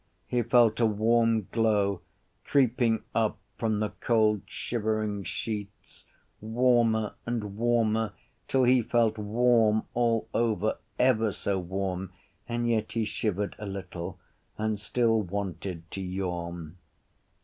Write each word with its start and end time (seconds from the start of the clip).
He 0.25 0.41
felt 0.41 0.79
a 0.79 0.85
warm 0.87 1.47
glow 1.51 2.01
creeping 2.43 3.03
up 3.13 3.37
from 3.55 3.79
the 3.81 3.89
cold 3.99 4.41
shivering 4.47 5.23
sheets, 5.25 6.05
warmer 6.41 7.13
and 7.27 7.55
warmer 7.55 8.13
till 8.47 8.63
he 8.63 8.81
felt 8.81 9.19
warm 9.19 9.83
all 9.93 10.27
over, 10.33 10.79
ever 10.97 11.31
so 11.31 11.59
warm 11.59 12.13
and 12.49 12.67
yet 12.67 12.93
he 12.93 13.05
shivered 13.05 13.55
a 13.59 13.67
little 13.67 14.17
and 14.57 14.79
still 14.79 15.21
wanted 15.21 15.83
to 15.91 16.01
yawn. 16.01 16.77